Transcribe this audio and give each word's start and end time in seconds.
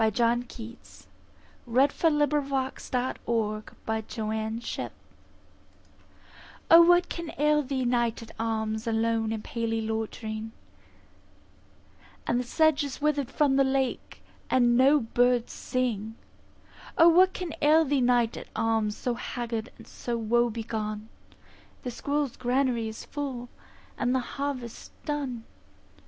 John 0.13 0.41
Keats 0.41 1.05
La 1.67 1.85
Belle 1.85 2.25
Dame 2.25 2.47
sans 2.79 2.91
Merci 2.91 4.89
O, 6.71 6.81
WHAT 6.83 7.07
can 7.07 7.31
ail 7.37 7.61
thee, 7.61 7.85
Knight 7.85 8.23
at 8.23 8.31
arms, 8.39 8.87
Alone 8.87 9.31
and 9.31 9.43
palely 9.43 9.79
loitering; 9.79 10.53
The 12.27 12.41
sedge 12.41 12.83
is 12.83 12.99
wither'd 12.99 13.29
from 13.29 13.57
the 13.57 13.63
lake, 13.63 14.23
And 14.49 14.75
no 14.75 14.99
birds 15.01 15.53
sing. 15.53 16.15
O, 16.97 17.07
what 17.07 17.33
can 17.33 17.53
ail 17.61 17.85
thee, 17.85 18.01
Knight 18.01 18.35
at 18.37 18.47
arms, 18.55 18.97
So 18.97 19.13
haggard 19.13 19.69
and 19.77 19.85
so 19.85 20.17
woe 20.17 20.49
begone? 20.49 21.09
The 21.83 21.91
squirrel's 21.91 22.35
granary 22.37 22.87
is 22.87 23.05
full, 23.05 23.49
And 23.99 24.15
the 24.15 24.19
harvest's 24.19 24.89
done. 25.05 25.43